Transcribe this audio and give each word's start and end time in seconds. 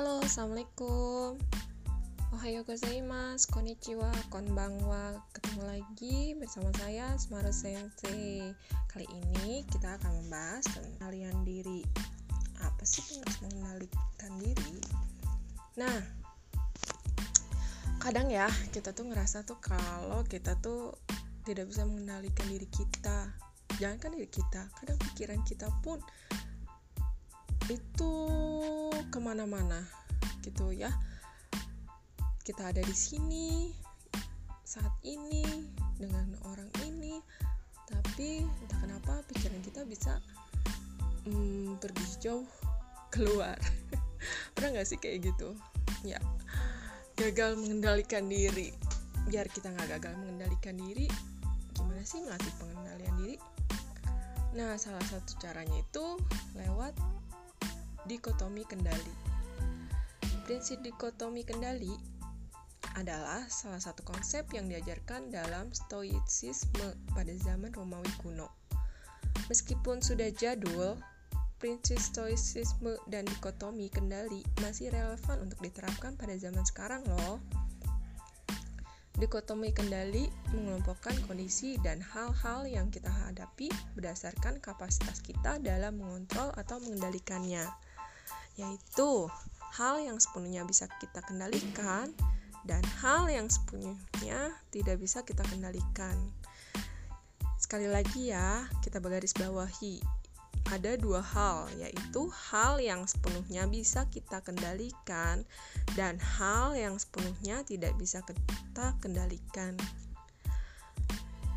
Halo, 0.00 0.24
Assalamualaikum. 0.24 1.36
Ohayo 2.32 2.64
gozaimasu, 2.64 3.52
konnichiwa, 3.52 4.08
konbanwa. 4.32 5.20
Ketemu 5.36 5.60
lagi 5.68 6.32
bersama 6.40 6.72
saya, 6.80 7.12
Smaru 7.20 7.52
Sensei. 7.52 8.40
Kali 8.88 9.04
ini 9.12 9.60
kita 9.68 10.00
akan 10.00 10.24
membahas 10.24 10.64
tentang 10.72 11.12
diri. 11.44 11.84
Apa 12.64 12.80
sih 12.88 13.20
harus 13.20 13.44
mengendalikan 13.44 14.32
diri? 14.40 14.80
Nah, 15.76 16.00
kadang 18.00 18.32
ya 18.32 18.48
kita 18.72 18.96
tuh 18.96 19.04
ngerasa 19.04 19.44
tuh 19.44 19.60
kalau 19.60 20.24
kita 20.24 20.56
tuh 20.64 20.96
tidak 21.44 21.68
bisa 21.68 21.84
mengendalikan 21.84 22.48
diri 22.48 22.72
kita. 22.72 23.36
Jangan 23.76 24.00
kan 24.00 24.16
diri 24.16 24.32
kita, 24.32 24.64
kadang 24.80 24.96
pikiran 25.12 25.44
kita 25.44 25.68
pun 25.84 26.00
itu 27.70 28.12
ke 29.08 29.18
mana-mana 29.22 29.86
gitu 30.42 30.74
ya. 30.74 30.90
Kita 32.42 32.74
ada 32.74 32.82
di 32.82 32.96
sini 32.96 33.70
saat 34.66 34.92
ini 35.06 35.46
dengan 35.96 36.34
orang 36.50 36.70
ini. 36.82 37.22
Tapi 37.90 38.42
entah 38.42 38.78
kenapa 38.82 39.12
pikiran 39.30 39.62
kita 39.62 39.82
bisa 39.86 40.18
hmm, 41.26 41.78
pergi 41.78 42.06
jauh 42.18 42.46
keluar. 43.14 43.58
Pernah 44.54 44.78
nggak 44.78 44.86
sih 44.86 44.98
kayak 44.98 45.30
gitu? 45.30 45.54
Ya 46.02 46.18
gagal 47.20 47.60
mengendalikan 47.60 48.26
diri. 48.26 48.72
Biar 49.28 49.46
kita 49.52 49.68
nggak 49.70 50.00
gagal 50.00 50.14
mengendalikan 50.16 50.74
diri 50.80 51.06
gimana 51.76 52.02
sih 52.04 52.24
melatih 52.24 52.52
pengendalian 52.56 53.14
diri? 53.20 53.36
Nah 54.56 54.74
salah 54.80 55.04
satu 55.06 55.36
caranya 55.38 55.78
itu 55.78 56.16
lewat 56.56 56.96
dikotomi 58.10 58.66
kendali. 58.66 59.14
Prinsip 60.42 60.82
dikotomi 60.82 61.46
kendali 61.46 61.94
adalah 62.98 63.46
salah 63.46 63.78
satu 63.78 64.02
konsep 64.02 64.50
yang 64.50 64.66
diajarkan 64.66 65.30
dalam 65.30 65.70
Stoicisme 65.70 66.98
pada 67.14 67.30
zaman 67.38 67.70
Romawi 67.70 68.10
kuno. 68.18 68.50
Meskipun 69.46 70.02
sudah 70.02 70.26
jadul, 70.34 70.98
prinsip 71.62 72.02
Stoicisme 72.02 72.98
dan 73.06 73.30
dikotomi 73.30 73.86
kendali 73.94 74.42
masih 74.58 74.90
relevan 74.90 75.46
untuk 75.46 75.62
diterapkan 75.62 76.18
pada 76.18 76.34
zaman 76.34 76.66
sekarang 76.66 77.06
loh. 77.06 77.38
Dikotomi 79.22 79.70
kendali 79.70 80.26
mengelompokkan 80.50 81.14
kondisi 81.30 81.78
dan 81.78 82.02
hal-hal 82.02 82.66
yang 82.66 82.90
kita 82.90 83.12
hadapi 83.12 83.70
berdasarkan 83.94 84.58
kapasitas 84.58 85.22
kita 85.22 85.62
dalam 85.62 86.02
mengontrol 86.02 86.50
atau 86.58 86.82
mengendalikannya 86.82 87.70
yaitu 88.60 89.32
hal 89.72 89.96
yang 89.96 90.20
sepenuhnya 90.20 90.68
bisa 90.68 90.84
kita 91.00 91.24
kendalikan 91.24 92.12
dan 92.68 92.84
hal 93.00 93.24
yang 93.32 93.48
sepenuhnya 93.48 94.52
tidak 94.68 95.00
bisa 95.00 95.24
kita 95.24 95.40
kendalikan. 95.48 96.16
Sekali 97.56 97.88
lagi 97.88 98.34
ya, 98.34 98.68
kita 98.84 99.00
bergaris 99.00 99.32
bawahi. 99.32 100.02
Ada 100.68 101.00
dua 101.00 101.24
hal, 101.24 101.72
yaitu 101.80 102.28
hal 102.52 102.76
yang 102.78 103.08
sepenuhnya 103.08 103.64
bisa 103.64 104.04
kita 104.12 104.44
kendalikan 104.44 105.42
dan 105.96 106.20
hal 106.20 106.76
yang 106.76 107.00
sepenuhnya 107.00 107.64
tidak 107.64 107.96
bisa 107.96 108.20
kita 108.20 108.92
kendalikan. 109.00 109.72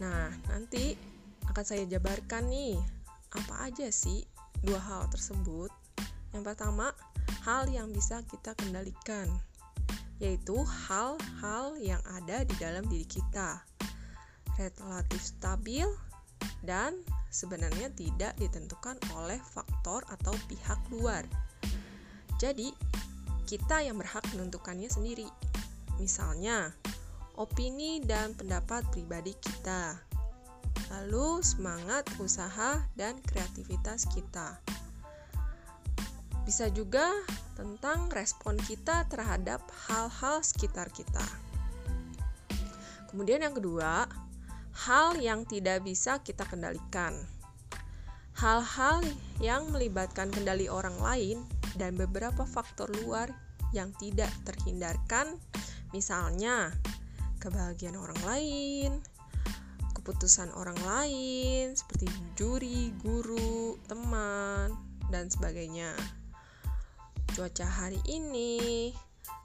Nah, 0.00 0.32
nanti 0.48 0.96
akan 1.44 1.64
saya 1.64 1.84
jabarkan 1.84 2.48
nih, 2.48 2.80
apa 3.36 3.68
aja 3.68 3.92
sih 3.92 4.24
dua 4.64 4.80
hal 4.80 5.04
tersebut 5.12 5.68
yang 6.36 6.44
pertama, 6.44 6.92
hal 7.48 7.64
yang 7.72 7.88
bisa 7.88 8.20
kita 8.28 8.52
kendalikan, 8.60 9.24
yaitu 10.20 10.60
hal-hal 10.84 11.72
yang 11.80 12.00
ada 12.12 12.44
di 12.44 12.52
dalam 12.60 12.84
diri 12.92 13.08
kita, 13.08 13.64
relatif 14.60 15.24
stabil, 15.24 15.88
dan 16.60 16.92
sebenarnya 17.32 17.88
tidak 17.96 18.36
ditentukan 18.36 19.00
oleh 19.16 19.40
faktor 19.48 20.04
atau 20.12 20.36
pihak 20.44 20.76
luar. 20.92 21.24
Jadi, 22.36 22.76
kita 23.48 23.80
yang 23.80 23.96
berhak 23.96 24.28
menentukannya 24.36 24.92
sendiri. 24.92 25.24
Misalnya, 25.96 26.76
opini 27.40 28.04
dan 28.04 28.36
pendapat 28.36 28.84
pribadi 28.92 29.32
kita, 29.40 29.96
lalu 30.92 31.40
semangat 31.40 32.04
usaha 32.20 32.84
dan 32.92 33.16
kreativitas 33.24 34.04
kita. 34.12 34.60
Bisa 36.46 36.70
juga 36.70 37.10
tentang 37.58 38.06
respon 38.14 38.54
kita 38.54 39.02
terhadap 39.10 39.58
hal-hal 39.90 40.46
sekitar 40.46 40.94
kita. 40.94 41.26
Kemudian 43.10 43.42
yang 43.42 43.56
kedua, 43.56 44.06
hal 44.86 45.18
yang 45.18 45.42
tidak 45.42 45.82
bisa 45.82 46.22
kita 46.22 46.46
kendalikan. 46.46 47.18
Hal-hal 48.38 49.02
yang 49.42 49.72
melibatkan 49.74 50.30
kendali 50.30 50.70
orang 50.70 50.94
lain 51.02 51.42
dan 51.74 51.98
beberapa 51.98 52.46
faktor 52.46 52.92
luar 53.02 53.32
yang 53.74 53.90
tidak 53.96 54.28
terhindarkan, 54.46 55.40
misalnya 55.90 56.70
kebahagiaan 57.42 57.96
orang 57.98 58.20
lain, 58.22 58.90
keputusan 59.96 60.52
orang 60.54 60.78
lain 60.84 61.74
seperti 61.74 62.06
juri, 62.38 62.92
guru, 63.00 63.80
teman, 63.88 64.76
dan 65.08 65.32
sebagainya 65.32 65.96
cuaca 67.36 67.68
hari 67.68 68.00
ini, 68.08 68.96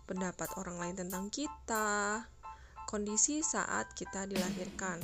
pendapat 0.07 0.47
orang 0.55 0.79
lain 0.79 0.95
tentang 0.95 1.27
kita, 1.27 2.23
kondisi 2.87 3.43
saat 3.43 3.91
kita 3.99 4.23
dilahirkan. 4.31 4.95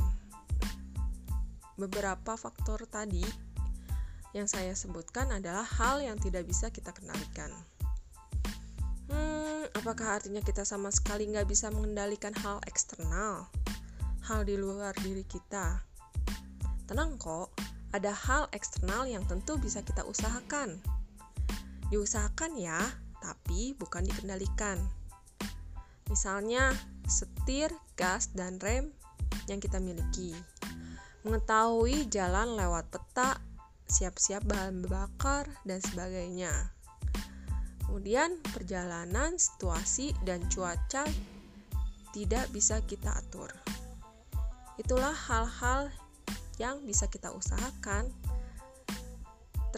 Beberapa 1.75 2.39
faktor 2.39 2.87
tadi 2.87 3.27
yang 4.31 4.47
saya 4.47 4.71
sebutkan 4.71 5.35
adalah 5.35 5.67
hal 5.67 5.99
yang 5.99 6.15
tidak 6.15 6.47
bisa 6.47 6.71
kita 6.71 6.95
kendalikan. 6.95 7.51
Hmm, 9.11 9.67
apakah 9.75 10.23
artinya 10.23 10.39
kita 10.39 10.63
sama 10.63 10.87
sekali 10.87 11.27
nggak 11.27 11.51
bisa 11.51 11.67
mengendalikan 11.67 12.31
hal 12.39 12.63
eksternal, 12.71 13.51
hal 14.23 14.47
di 14.47 14.55
luar 14.55 14.95
diri 15.03 15.27
kita? 15.27 15.83
Tenang 16.87 17.19
kok, 17.19 17.51
ada 17.91 18.15
hal 18.15 18.47
eksternal 18.55 19.11
yang 19.11 19.27
tentu 19.27 19.59
bisa 19.59 19.83
kita 19.83 20.07
usahakan 20.07 20.79
Diusahakan 21.87 22.59
ya, 22.59 22.79
tapi 23.23 23.71
bukan 23.75 24.03
dikendalikan. 24.03 24.79
Misalnya, 26.11 26.71
setir, 27.07 27.71
gas, 27.95 28.31
dan 28.31 28.59
rem 28.59 28.91
yang 29.47 29.59
kita 29.59 29.79
miliki. 29.79 30.35
Mengetahui 31.23 32.07
jalan 32.07 32.55
lewat 32.55 32.87
peta, 32.91 33.39
siap-siap 33.87 34.43
bahan 34.47 34.83
bakar, 34.87 35.47
dan 35.63 35.79
sebagainya. 35.83 36.51
Kemudian, 37.87 38.39
perjalanan, 38.51 39.39
situasi, 39.39 40.11
dan 40.27 40.43
cuaca 40.51 41.07
tidak 42.11 42.47
bisa 42.51 42.83
kita 42.83 43.15
atur. 43.15 43.51
Itulah 44.75 45.15
hal-hal 45.15 45.91
yang 46.57 46.83
bisa 46.83 47.07
kita 47.07 47.31
usahakan 47.31 48.09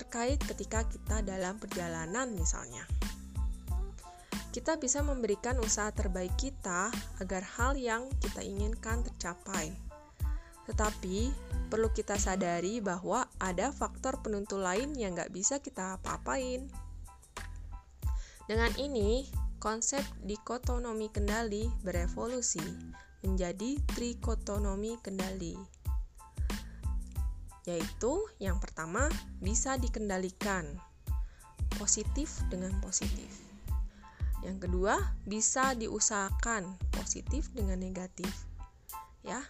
terkait 0.10 0.42
ketika 0.42 0.82
kita 0.90 1.22
dalam 1.22 1.62
perjalanan 1.62 2.34
misalnya. 2.34 2.82
Kita 4.50 4.82
bisa 4.82 5.06
memberikan 5.06 5.62
usaha 5.62 5.94
terbaik 5.94 6.34
kita 6.34 6.90
agar 7.22 7.46
hal 7.46 7.78
yang 7.78 8.10
kita 8.18 8.42
inginkan 8.42 9.06
tercapai. 9.06 9.70
Tetapi, 10.66 11.30
perlu 11.70 11.94
kita 11.94 12.18
sadari 12.18 12.82
bahwa 12.82 13.30
ada 13.38 13.70
faktor 13.70 14.18
penentu 14.26 14.58
lain 14.58 14.98
yang 14.98 15.14
nggak 15.14 15.30
bisa 15.30 15.62
kita 15.62 16.02
apa-apain. 16.02 16.66
Dengan 18.50 18.74
ini, 18.82 19.30
konsep 19.62 20.02
dikotonomi 20.26 21.14
kendali 21.14 21.70
berevolusi 21.86 22.66
menjadi 23.22 23.78
trikotonomi 23.94 24.98
kendali 25.06 25.79
yaitu 27.70 28.26
yang 28.42 28.58
pertama 28.58 29.06
bisa 29.38 29.78
dikendalikan 29.78 30.66
positif 31.78 32.42
dengan 32.50 32.74
positif. 32.82 33.30
Yang 34.42 34.66
kedua, 34.66 34.98
bisa 35.28 35.78
diusahakan 35.78 36.80
positif 36.96 37.54
dengan 37.54 37.78
negatif. 37.78 38.32
Ya. 39.22 39.46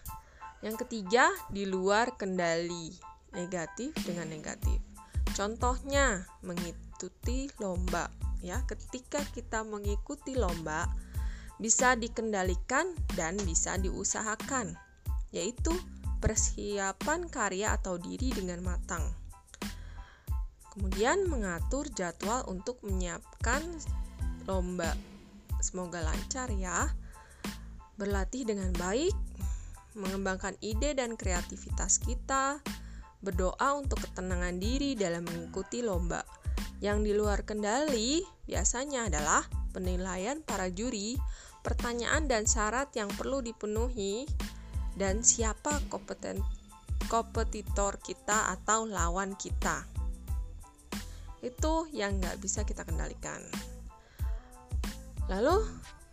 Yang 0.60 0.84
ketiga, 0.84 1.32
di 1.48 1.64
luar 1.64 2.20
kendali, 2.20 2.92
negatif 3.32 3.96
dengan 4.04 4.28
negatif. 4.28 4.82
Contohnya, 5.32 6.28
mengikuti 6.44 7.48
lomba, 7.62 8.10
ya. 8.44 8.60
Ketika 8.66 9.22
kita 9.32 9.64
mengikuti 9.64 10.36
lomba, 10.36 10.90
bisa 11.56 11.94
dikendalikan 11.96 12.92
dan 13.14 13.38
bisa 13.46 13.78
diusahakan, 13.78 14.74
yaitu 15.30 15.72
persiapan 16.20 17.26
karya 17.32 17.74
atau 17.74 17.96
diri 17.96 18.30
dengan 18.30 18.60
matang. 18.60 19.02
Kemudian 20.70 21.26
mengatur 21.26 21.90
jadwal 21.90 22.46
untuk 22.46 22.78
menyiapkan 22.86 23.64
lomba. 24.46 24.94
Semoga 25.58 25.98
lancar 26.00 26.52
ya. 26.54 26.86
Berlatih 27.98 28.46
dengan 28.48 28.70
baik, 28.78 29.12
mengembangkan 29.98 30.56
ide 30.62 30.94
dan 30.94 31.18
kreativitas 31.18 31.98
kita, 32.00 32.62
berdoa 33.20 33.76
untuk 33.76 34.00
ketenangan 34.00 34.56
diri 34.56 34.96
dalam 34.96 35.26
mengikuti 35.26 35.84
lomba. 35.84 36.24
Yang 36.80 36.98
di 37.04 37.12
luar 37.12 37.44
kendali 37.44 38.24
biasanya 38.48 39.12
adalah 39.12 39.44
penilaian 39.76 40.40
para 40.40 40.72
juri, 40.72 41.20
pertanyaan 41.60 42.24
dan 42.24 42.48
syarat 42.48 42.88
yang 42.96 43.12
perlu 43.12 43.44
dipenuhi, 43.44 44.24
dan 44.98 45.22
siapa 45.22 45.78
kompeten 45.92 46.40
kompetitor 47.10 47.98
kita 47.98 48.54
atau 48.54 48.86
lawan 48.86 49.34
kita. 49.34 49.82
Itu 51.42 51.90
yang 51.90 52.20
nggak 52.22 52.38
bisa 52.38 52.62
kita 52.62 52.86
kendalikan. 52.86 53.42
Lalu, 55.26 55.62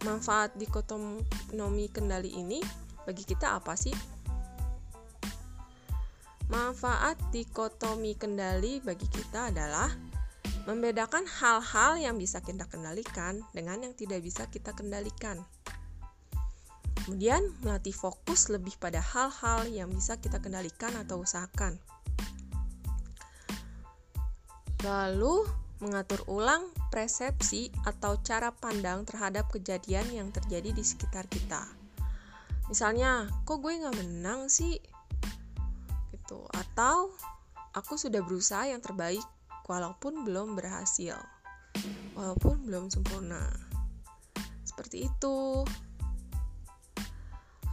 manfaat 0.06 0.54
dikotomi 0.56 1.86
kendali 1.90 2.34
ini 2.38 2.62
bagi 3.06 3.24
kita 3.26 3.58
apa 3.58 3.74
sih? 3.78 3.94
Manfaat 6.48 7.20
dikotomi 7.36 8.16
kendali 8.16 8.80
bagi 8.80 9.06
kita 9.12 9.52
adalah 9.52 9.92
membedakan 10.64 11.28
hal-hal 11.28 12.00
yang 12.00 12.16
bisa 12.16 12.40
kita 12.40 12.68
kendalikan 12.68 13.40
dengan 13.52 13.84
yang 13.84 13.94
tidak 13.96 14.24
bisa 14.24 14.48
kita 14.48 14.72
kendalikan. 14.72 15.44
Kemudian, 17.08 17.56
melatih 17.64 17.96
fokus 17.96 18.52
lebih 18.52 18.76
pada 18.84 19.00
hal-hal 19.00 19.64
yang 19.72 19.88
bisa 19.88 20.20
kita 20.20 20.44
kendalikan 20.44 20.92
atau 20.92 21.24
usahakan. 21.24 21.80
Lalu, 24.84 25.48
mengatur 25.80 26.20
ulang 26.28 26.68
persepsi 26.92 27.72
atau 27.88 28.20
cara 28.20 28.52
pandang 28.52 29.08
terhadap 29.08 29.48
kejadian 29.48 30.04
yang 30.12 30.36
terjadi 30.36 30.76
di 30.76 30.84
sekitar 30.84 31.32
kita. 31.32 31.64
Misalnya, 32.68 33.32
kok 33.48 33.64
gue 33.64 33.80
nggak 33.80 34.04
menang 34.04 34.52
sih? 34.52 34.76
Gitu. 36.12 36.40
Atau, 36.60 37.16
aku 37.72 37.96
sudah 37.96 38.20
berusaha 38.20 38.68
yang 38.68 38.84
terbaik 38.84 39.24
walaupun 39.64 40.28
belum 40.28 40.60
berhasil. 40.60 41.16
Walaupun 42.20 42.68
belum 42.68 42.92
sempurna. 42.92 43.48
Seperti 44.68 45.08
itu. 45.08 45.64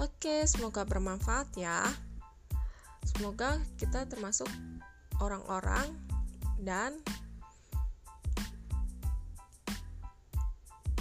Oke, 0.02 0.42
semoga 0.50 0.82
bermanfaat 0.82 1.54
ya. 1.54 1.86
Semoga 3.06 3.62
kita 3.78 4.10
termasuk 4.10 4.50
orang-orang 5.22 5.86
dan 6.58 6.98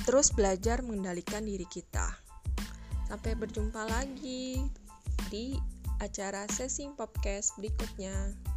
terus 0.05 0.29
belajar 0.29 0.85
mengendalikan 0.85 1.41
diri 1.41 1.65
kita. 1.65 2.05
Sampai 3.09 3.33
berjumpa 3.33 3.81
lagi 3.89 4.61
di 5.33 5.57
acara 5.97 6.45
sesi 6.51 6.85
podcast 6.93 7.57
berikutnya. 7.57 8.52